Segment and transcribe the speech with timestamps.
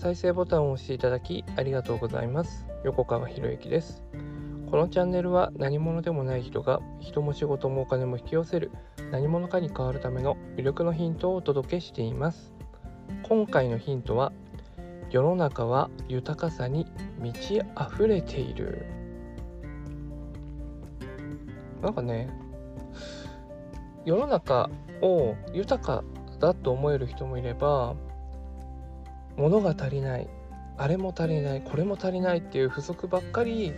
[0.00, 2.66] 再生ボタンを押していただきありがとうございます。
[2.84, 4.02] 横川博之です。
[4.70, 8.70] このチャンネルは何者でもない人が人も仕事もお金も引き寄せる
[9.12, 12.54] 何者かに変わるための魅力のヒントをお届けしています。
[13.24, 14.32] 今回のヒントは
[15.10, 16.86] 世の中は豊かさに
[17.18, 18.86] 満ち溢れている。
[21.82, 22.30] なんかね
[24.06, 24.70] 世の中
[25.02, 26.04] を豊か
[26.38, 27.96] だと思える人もいれば
[29.40, 30.28] 物が足りない
[30.76, 33.72] あれも足りないこれも足りないっていう不足ばっかり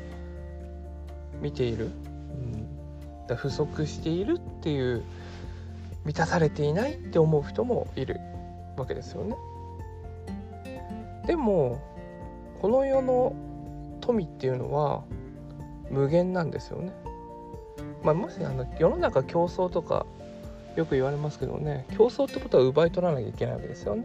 [1.41, 5.05] 見ている、うん、だ不足しているっていう
[6.05, 8.21] 満たされていないって思う人もいる
[8.77, 9.37] わけですよね。
[11.27, 11.81] でも
[12.61, 13.35] この世の
[14.01, 15.05] 富っていうのは
[15.91, 16.93] 無限なんですよね。
[18.03, 20.07] まあ、もしあの世の中競争とか
[20.75, 24.05] よく言われますけどね競争ってことは奪い取らなきゃいけないわけですよね。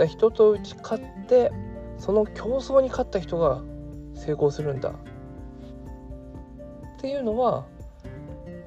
[0.00, 1.52] だ人と打ち勝って
[1.98, 3.60] その競争に勝った人が
[4.14, 4.90] 成功するんだ。
[4.90, 4.94] っ
[7.00, 7.66] ていうのは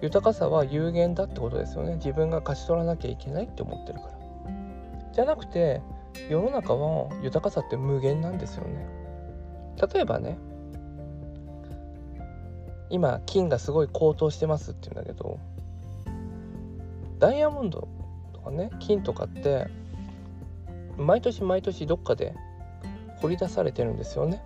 [0.02, 1.96] 豊かさは有限だってことですよね。
[1.96, 4.14] 自分が勝ち取らなきゃいけないって思ってるから。
[5.12, 5.82] じゃなくて
[6.30, 8.88] 世の中は豊かさって無限なんですよね。
[9.94, 10.38] 例えばね
[12.92, 15.40] 今金がすごい高騰してますって言うんだけど
[17.18, 17.88] ダイヤモンド
[18.34, 19.68] とかね金とかって
[20.98, 22.34] 毎年毎年どっかで
[23.18, 24.42] 掘り出されてるんですよね。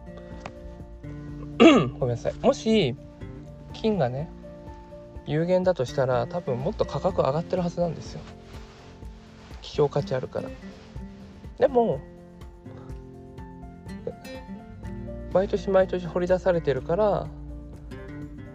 [2.00, 2.34] ごめんなさい。
[2.36, 2.96] もし
[3.74, 4.30] 金がね
[5.26, 8.22] 有限だとしたら多分もっと価格上がってるはずなんですよ。
[9.62, 10.50] 希少価値あるから。
[11.58, 12.00] でも
[15.34, 17.28] 毎年毎年掘り出されてるから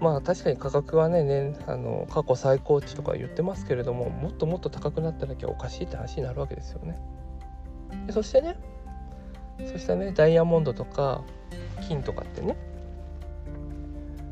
[0.01, 6.99] まあ確かに価格はねねあの過去最高値とか言ってますけれどももっともっと高くなってなきゃおかしいって話になるわけですよね。
[8.11, 8.57] そしてね
[9.67, 11.23] そしてねダイヤモンドとか
[11.87, 12.57] 金とかってね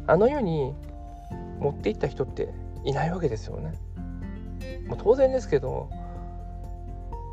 [0.06, 0.74] あの世に
[1.58, 2.48] 持っていった人って
[2.84, 3.74] いないわけですよね。
[4.88, 5.88] まあ、当然ですけど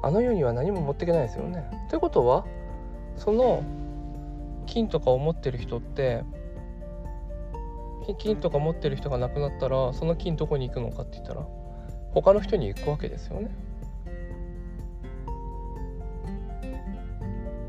[0.04, 1.70] あの世には何も持っていけないですよね。
[1.90, 2.46] ということは
[3.16, 3.64] その
[4.68, 6.24] 金とかを持ってる人って
[8.20, 11.46] 金とか持ってる人が亡くなったらその金どこに行くのかって言ったら
[12.14, 13.50] 他の人に行くわけですよね。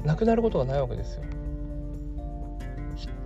[0.09, 1.23] なくなることがないわけですよ。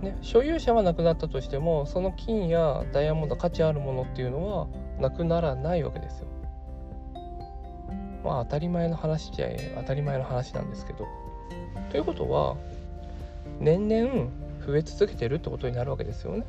[0.01, 4.67] ね、所有者はなくなったとしてもその金やダイヤモンド価値あるものっていうのは
[4.99, 6.27] なくならないわけですよ。
[8.21, 11.07] まあ当たり前の話じゃ当たり前の話なんですけど。
[11.89, 12.57] ということは
[13.61, 14.29] 年々
[14.67, 16.43] 増え続けてるってことになるわけですよね。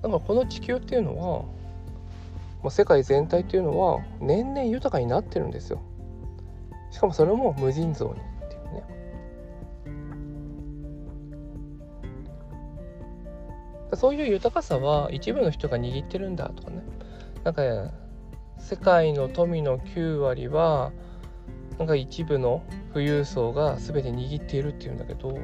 [0.00, 1.42] だからこの地球っていうのは、
[2.62, 5.82] まあ、世界全体っていうのは年々豊かになってるんですよ。
[6.90, 8.14] しかもそれも無尽蔵にっ
[8.48, 8.84] ていうね
[13.94, 16.82] そういう豊かさは一部の人が握ってるんだとかね
[17.44, 17.62] なんか
[18.58, 20.92] 世界の富の9割は
[21.78, 25.38] なんか一部の富裕層が全て握っているっていうんだけど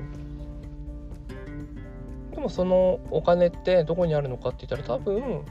[2.31, 5.45] でもそのお金ってどこにあるのかって言ったら多分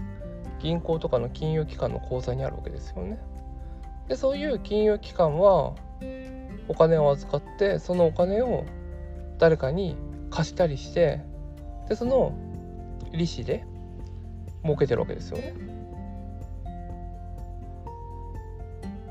[0.60, 3.20] 銀行とかの金融機関の口座にあるわけですよね。
[4.08, 5.74] でそういう金融機関は
[6.68, 8.66] お金を預かってそのお金を
[9.38, 9.96] 誰かに
[10.30, 11.22] 貸したりして
[11.90, 12.34] でその
[13.12, 13.66] 利子で
[14.64, 15.54] 儲けてるわけですよね。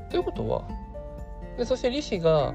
[0.09, 0.67] ということは
[1.57, 2.53] でそして利子が、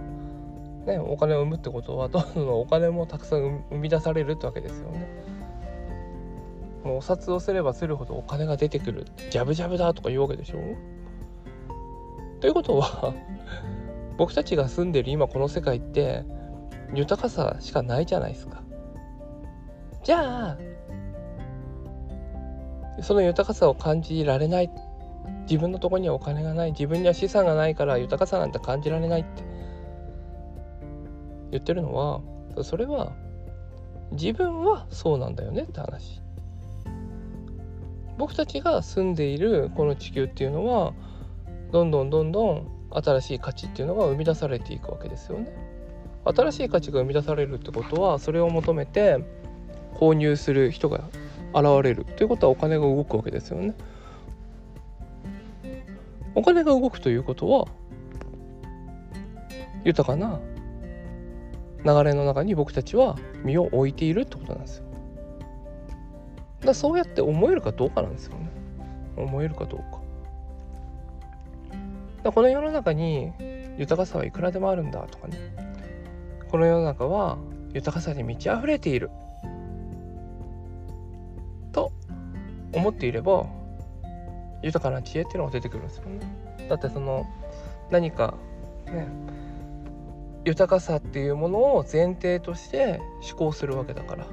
[0.87, 5.07] ね、お金を生むってことは どんどんお金もたくさん生み出されるってわけですよね。
[6.85, 10.59] もうお札をすればするほどお金が出てくるジャブジャブだとか言うわけでしょ
[12.47, 13.13] ということは
[14.17, 16.23] 僕たちが住んでる今この世界って
[16.95, 18.63] 豊かさしかないじゃないですか。
[20.05, 20.59] じゃあ
[23.03, 24.71] その豊かさを感じられない
[25.51, 29.43] 自分のとこにはお金がない自分には資産がないから豊かさなんて感じられないって
[31.51, 32.21] 言ってるのは
[32.63, 33.13] それは
[34.13, 36.23] 自分はそうなんだよねって話
[38.17, 40.95] 僕たちが住んでいるこの地球っていうのは
[41.73, 45.53] どんどんどんどん新しい価値っていうのが生み出されていくわけですよね。
[46.25, 49.19] 新しい価値が生み出されるってことはそれを求めて
[49.95, 51.05] 購入する人が
[51.55, 53.75] 現れるということはお金が動くわけですよね。
[56.35, 57.67] お金が動くということは
[59.85, 60.41] 豊かな
[61.85, 64.85] 流れの中に僕たちは身を置いているってことなんですよ。
[66.61, 68.51] だそうやって思えるかどうかなんですよね。
[69.17, 70.06] 思えるかどうか。
[72.33, 73.33] この世の中に
[73.79, 75.39] 豊かさはいくらでもあるんだとかね。
[76.51, 77.39] この世の中は
[77.73, 79.11] 豊かさに満ち溢れている。
[81.73, 81.93] と
[82.73, 83.47] 思っていれば
[84.63, 86.21] 豊かな知恵っていうのが出てくるんですよね。
[86.69, 87.27] だってその
[87.91, 88.35] 何か
[88.87, 89.07] ね
[90.45, 94.27] 豊かさっていうものを前提として思考するわけだから。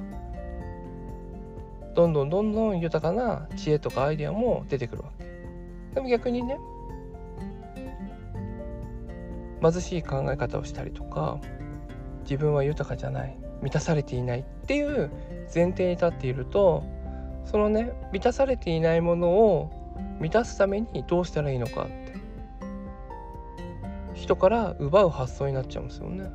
[1.94, 5.24] どんどんどんどん豊かな知恵とかアイデアも出てくるわけ。
[5.94, 6.58] でも逆にね
[9.72, 11.38] 貧しい考え方をしたりとか
[12.22, 15.10] 自分は豊かじゃない満たされていないっていう
[15.54, 16.84] 前提に立っていると
[17.46, 19.70] そのね満たされていないものを
[20.20, 22.14] 満たすためにどうしたらいいのかって
[24.14, 26.30] 人から奪う発想になっちゃうんですよね。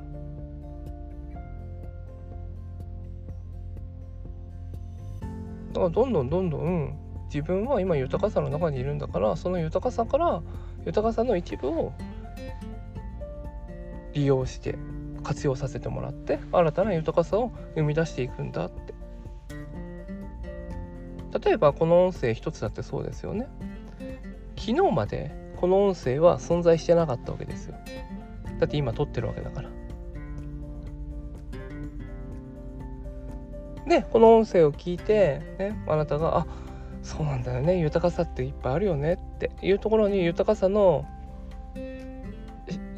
[5.73, 10.41] だからどんどんどんどん自分は今豊かさの中にいるんだからその豊かさから
[10.85, 11.93] 豊かさの一部を
[14.19, 14.77] 利用して
[15.24, 18.94] 活用させてもらって新たな豊かさを生み出していくんだって。
[21.42, 23.48] 例えばこの音声一つだってそうですよね。
[24.57, 27.75] 昨日までこの音声は存在してなかったわけですよ。
[28.60, 29.69] だって今撮ってるわけだから。
[33.88, 36.48] でこの音声を聞いて、ね、あなたが「あ
[37.01, 37.80] そうなんだよね。
[37.80, 41.06] 豊かさっていっぱいあるよね」っていうところに豊かさの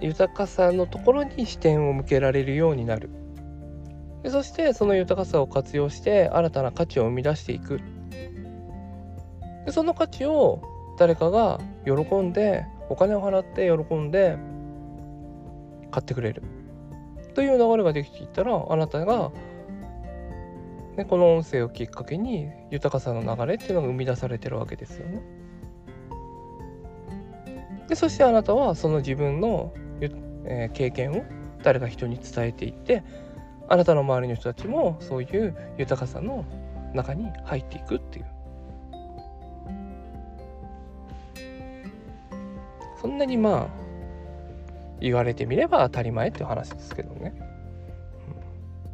[0.01, 3.09] 豊かさのところに視点を向けられるようになる。
[4.23, 7.79] でそしてその豊かさを活用して新たな価値を生み出していく。
[9.65, 10.61] でその価値を
[10.97, 14.37] 誰かが喜んでお金を払って喜んで
[15.91, 16.43] 買ってくれる。
[17.33, 19.31] という流れができていったらあなたが、
[20.97, 25.21] ね、この音声をきっかけに豊かさの流れっていうのが生み出されてるわけですよね。
[27.87, 29.73] でそしてあなたはその自分の
[30.45, 31.23] えー、経験を
[31.63, 33.03] 誰か人に伝えていって
[33.67, 36.45] あなたの周りの人たちもそういう豊かさの
[36.93, 38.25] 中に入っていくっていう。
[43.01, 43.67] そんなにまあ
[44.99, 47.33] 言われてみれば当たり前っていう話ですけどね、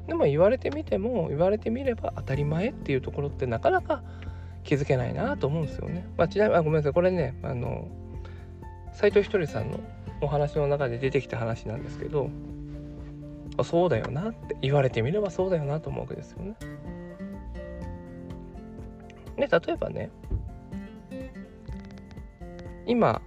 [0.08, 4.04] でも言われてみても言われてみれば当たり前っていうところってなかなか
[4.64, 6.94] 気づけないなと思うんですよね、まあ、ちなみにあごめんなさい。
[6.94, 7.90] これねあの
[8.94, 9.80] 斎藤ひとりさんの
[10.22, 12.30] お話の中で出てきた話なんですけど
[13.58, 16.56] あそうだよなって言われてみればそうだよなと思うわけですよね。
[19.36, 20.10] で例えばね
[22.88, 23.22] 今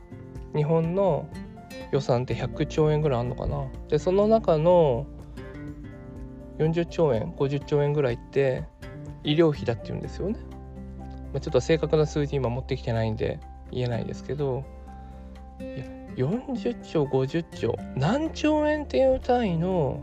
[0.55, 1.29] 日本の
[1.93, 5.07] 予算って100兆円ぐらいあるのかなでその中の
[6.59, 8.65] 40兆円50兆円ぐらいって
[9.23, 10.39] 医療費だって言うんですよね。
[11.33, 13.39] まあ、ちょっと正確な数字今持ってきてないんで
[13.71, 14.65] 言えないですけど
[15.61, 20.03] いや40兆50兆何兆円っていう単位の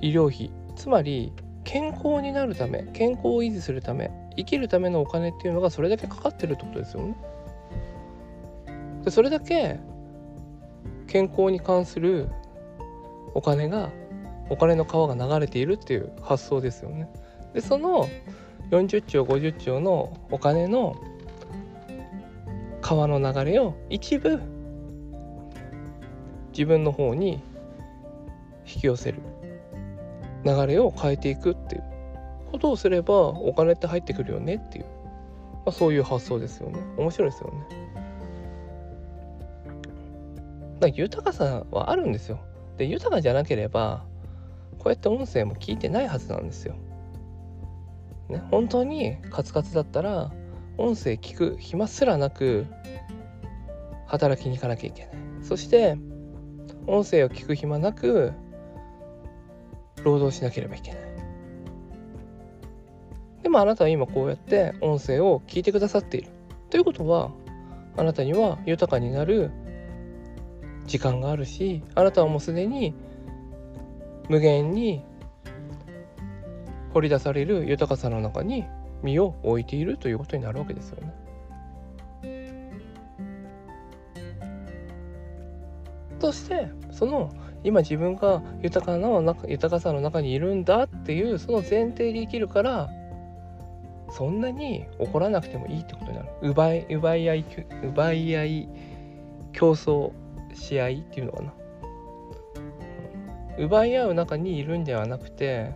[0.00, 1.32] 医療費つまり
[1.64, 7.14] 健康になるため健康を維持するため生きるためのお金っていうのがそれだけかかってるってことですよね。
[9.04, 9.78] でそれだけ
[11.06, 12.28] 健康に関する
[13.34, 13.90] お金が
[14.48, 17.08] お金の川が流れているっていう発想ですよね。
[17.54, 18.08] でその
[18.70, 20.96] 40兆50兆のお金の
[22.96, 24.40] 川の流れを一部
[26.50, 27.34] 自分の方に
[28.66, 29.20] 引き寄せる。
[30.44, 31.84] 流れを変えていくっていう。
[32.50, 36.80] ことをすればお金って入ってくるよねっていう、まあ、そういう発想ですよね。
[36.96, 37.64] 面白いですよね。
[40.80, 42.40] だ豊かさはあるんですよ。
[42.76, 44.04] で豊かじゃなければ
[44.78, 46.74] こうやって音声も聞いてないはずなんですよ、
[48.30, 50.32] ね、本当にカツカツだったら
[50.80, 52.66] 音声聞く暇すらなく
[54.06, 55.12] 働きに行かなきゃいけない。
[55.42, 55.98] そして
[56.86, 58.32] 音声を聞く暇なく
[60.02, 61.00] 労働しなければいけない。
[63.42, 66.30] でもあなたは今こうやって音声を聞いてくださっている。
[66.70, 67.30] ということは
[67.98, 69.50] あなたには豊かになる
[70.86, 72.94] 時間があるしあなたはもうすでに
[74.30, 75.04] 無限に
[76.94, 78.64] 掘り出される豊かさの中に
[79.02, 81.14] 身を置いているということになるわけですよね。
[86.20, 87.32] そしてその
[87.64, 89.08] 今自分が豊かな
[89.48, 92.90] 豊かさの中にいるんだっていうその前提で生きるから
[94.10, 97.44] そんなに怒らなくてもいいってことになる奪い奪い合い
[97.82, 98.68] 奪い合い
[99.52, 100.12] 競争
[100.54, 101.54] し合いっていうのかな
[103.58, 105.74] 奪い合う中にいるんではなくて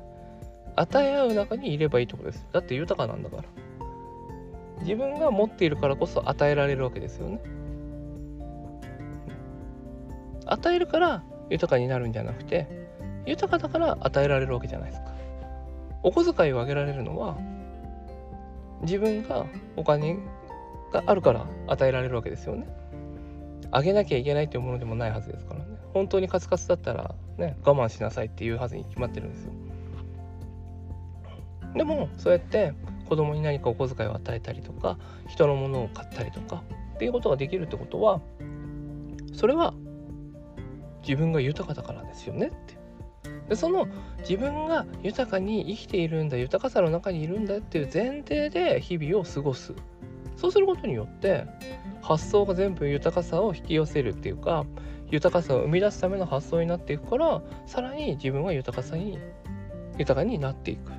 [0.76, 2.46] 与え合う中にいればいいってこです。
[2.52, 3.44] だって豊かなんだから。
[4.80, 7.40] 自分が持っているからこそ与えられるわけですよね。
[10.46, 12.68] 与えるから豊かになるんじゃなくて
[13.24, 15.14] 豊かだから与えられるわけじゃないですか。
[16.02, 17.38] お小遣いをあげられるのは
[18.82, 20.18] 自分がお金
[20.92, 22.66] があるから与えられるわけですよね。
[23.70, 25.66] あげなきゃいけないっていうものでもないはずですからね。
[25.94, 29.52] 本当にカツカツだったらね我慢しなさいっていうはずに決まってるんですよ。
[31.74, 32.72] でもそうやって
[33.08, 36.62] 子供に何かお小遣いを与えたりとか人のものを買ったりとか
[36.94, 38.20] っていうことができるってことは
[39.32, 39.74] それは
[41.02, 42.84] 自分が豊かだからですよねって。
[43.48, 43.86] でその
[44.20, 49.74] 自分が豊かに生きているんだ豊かさの中にいるんだっていう前提で日々を過ごす。
[50.36, 51.44] そうすることによって
[52.00, 54.64] 発想が全部豊かさを引き寄せるっていうか
[55.10, 59.18] 豊かさを生み出すための発想になっていくからさらに自分は豊かさに
[59.98, 60.90] 豊かになっていく。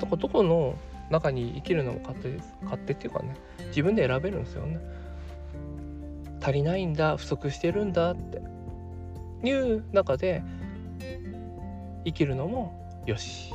[0.00, 0.74] とこどこの
[1.10, 3.34] 中に生きるのも勝手です勝手っていうかね
[3.68, 4.78] 自分で選べるんですよね。
[6.42, 8.40] 足りないんだ不足してるんだって。
[9.42, 10.42] いう中で
[12.04, 13.52] 生きるのもよし。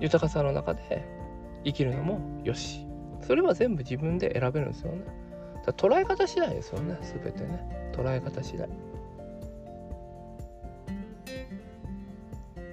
[0.00, 1.04] 豊かさの中で
[1.64, 2.86] 生きるのもよし。
[3.22, 5.02] それは全部自分で選べるんですよね。
[5.76, 7.90] 捉え方次第ですよね全てね。
[7.92, 8.68] 捉え方次第。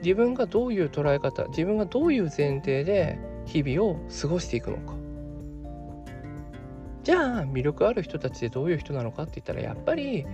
[0.05, 4.93] 自分がどういう捉え方自分がどういう前提で日々を過ごしていくのか。
[7.01, 10.27] じゃあ魅力ある人たちでどういう人なのかって言ったらやっぱり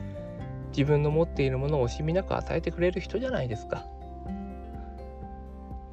[0.72, 3.86] 自分の持っているものを惜しみなく与えてくれる人じゃないですか。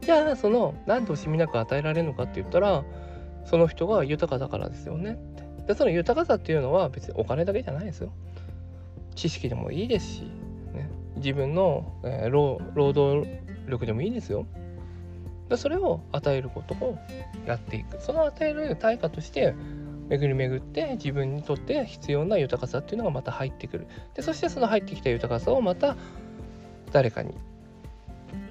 [0.00, 2.84] じゃあその何で惜しみなく与えられるのかって言ったら
[3.44, 5.44] その人が豊かだからですよねって。
[5.68, 8.10] でその豊かさっていうのは別にお金だけじゃないですよ。
[9.14, 10.22] 知識でもいいですし、
[10.72, 13.28] ね、自分の、えー、労労働
[13.68, 14.46] 力でもいいですよ。
[15.48, 16.98] でそれを与えることを
[17.46, 18.00] やっていく。
[18.00, 19.54] その与える対価として
[20.08, 23.86] 巡り巡って自分にとって必要な豊かさっていうのがまた入ってくる。
[24.14, 25.96] でそしてその入ってきた豊かさをまた
[26.92, 27.34] 誰かに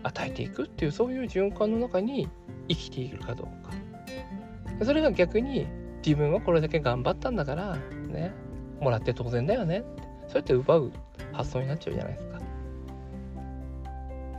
[0.03, 2.29] 与えていくっていうそういう循環の中に
[2.67, 4.85] 生きているかどうか。
[4.85, 5.67] それが逆に
[6.05, 8.31] 自分はこれだけ頑張ったんだからね
[8.79, 10.07] もらって当然だよねって。
[10.27, 10.91] そうやって奪う
[11.31, 12.36] 発想になっちゃうじゃないですか。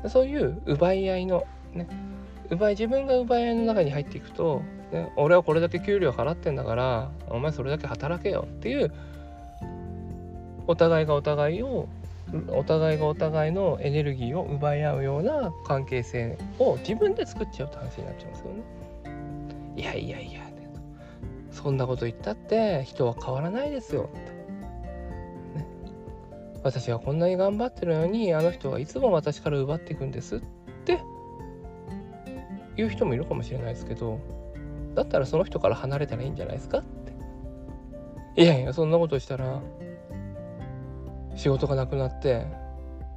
[0.07, 1.89] そういう奪い合いのね
[2.51, 4.63] 奪い自分が奪い合いの中に入っていくと
[4.93, 8.91] ね、俺はこれだけ給料払ってんだからお前それだけ働けよっていう
[10.67, 11.89] お互いがお互いを
[12.49, 18.63] お互いがお互いのエネルギーを奪い合うような関係性を自分で作っちゃうって話になっちゃうんですよね。
[19.77, 20.41] いやいやいや、
[21.51, 24.38] そんなこと言ったって人は変わらないですよって。
[26.63, 30.41] 私はこんなに頑張ってるのにあの人はいつも私から奪っていくんですっ
[30.85, 31.01] て
[32.77, 34.21] いう人もいるかもしれないですけど
[34.95, 36.83] だったらその人から離れたらいいんじゃないですかっ
[38.35, 39.63] ていやいやそんなことしたら
[41.37, 42.47] 仕事がなくなって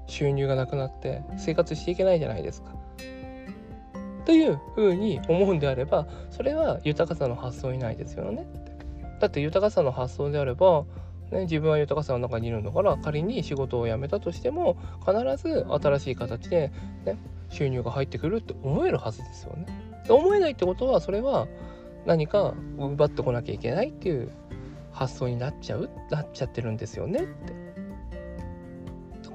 [0.07, 2.75] 収入がなくなって生活していけないじゃないですか。
[4.25, 8.45] というふうに思うんであればそれは豊かさの発想にないですよね。
[9.19, 10.83] だって豊かさの発想であれば、
[11.31, 16.71] ね、自分は豊かさの中にいるんだから仮に仕事を辞めたとしても必ず新しい形で、
[17.05, 17.17] ね、
[17.49, 19.65] 収入が入ってくるって思えるはずですよね。
[20.09, 21.47] 思えないってことはそれは
[22.05, 24.31] 何か奪ってこなきゃいけないっていう
[24.91, 27.61] 発想になっちゃうなっちゃってるんですよねって。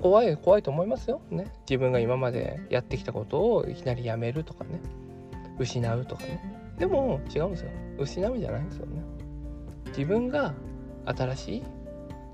[0.02, 1.22] 怖い怖いと思いますよ。
[1.30, 1.52] ね。
[1.68, 4.80] 自分が今までやってきたことをいきなりやめるとかね。
[5.58, 6.74] 失うとかね。
[6.78, 7.70] でも違うんですよ。
[7.98, 9.02] 失うじゃないんですよね。
[9.88, 10.52] 自分が
[11.06, 11.62] 新しい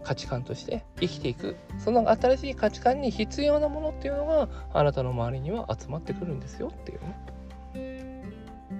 [0.02, 1.56] 価値観として生きていく。
[1.78, 6.68] その新しい価値観に必要なものっていうのがあなたの周りには集まってくるんですよ。
[6.68, 7.32] っていうね。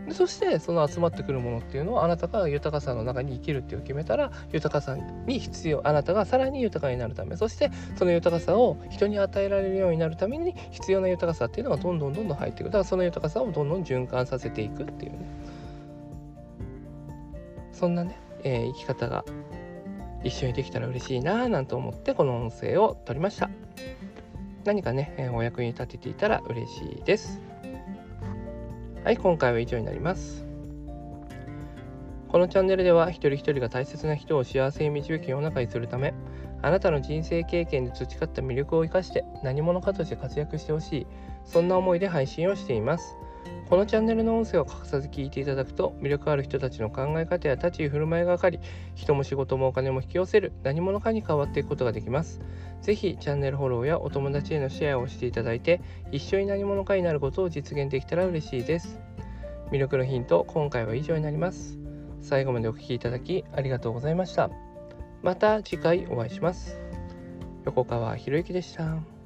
[0.07, 15.19] でそしてその集まってくるものっていうのはあなたが豊かさの中に生きるっていう決めたら豊かさに必要あなたがさらに豊かになるためそしてその豊かさを人に与えられるようになるために必要な豊かさっていうのがどんどんどんどん入っていくだからその豊かさをどんどん循環させていくっていうね。
[17.73, 19.25] そんなね、えー、生き方が
[20.25, 23.51] 一緒にできたら嬉しいなぁなんて思ってこの音声を撮りました。
[24.65, 27.41] 何かね、え、お役に立てていたら嬉しいです。
[29.05, 30.45] はい今回は以上になります。
[32.29, 36.15] このチャンネルでは一人一人が大切な人を幸せに導き世の中にするため
[36.63, 41.07] あなたの人生経験で培った魅力を生かして何者かとして活躍してほしい
[41.45, 43.17] そんな思いで配信をしています。
[43.69, 48.61] このチャンネルの音声を欠かさず聞いていただくと魅力ある人たちの考え方や立ち居振る舞いが分かり
[48.95, 52.41] 人も仕事もお金も引き寄せる何者かに変わっていくことができます。
[52.83, 55.81] ぜひチャンネルフォローやお友達へのシェアをしていただいて
[56.11, 59.01] 一緒に何者かになることを実現できたら嬉しいです。
[59.71, 61.79] 魅力のヒント今回は以上になります。
[62.21, 64.51] 最後までお聴きいただきありがとうございました。
[65.23, 66.79] また次回お会いします。
[67.65, 69.22] 横川博之でした。